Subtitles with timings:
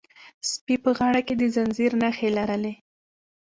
[0.51, 2.73] سپي په غاړه کې د زنځیر نښې لرلې.